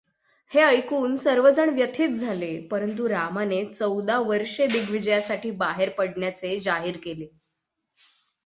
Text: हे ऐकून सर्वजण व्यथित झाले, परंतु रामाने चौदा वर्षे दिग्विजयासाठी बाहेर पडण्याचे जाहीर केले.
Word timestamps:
हे 0.51 0.59
ऐकून 0.59 1.15
सर्वजण 1.15 1.69
व्यथित 1.69 2.15
झाले, 2.15 2.49
परंतु 2.61 3.09
रामाने 3.09 3.63
चौदा 3.65 4.17
वर्षे 4.19 4.67
दिग्विजयासाठी 4.67 5.51
बाहेर 5.57 5.89
पडण्याचे 5.89 6.57
जाहीर 6.59 6.97
केले. 7.03 7.27